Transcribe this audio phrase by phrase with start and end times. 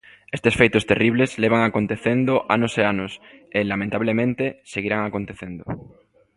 [0.37, 3.11] Estes feitos terribles levan acontecendo anos e anos
[3.57, 5.63] e, lamentablemente, seguirán acontecendo.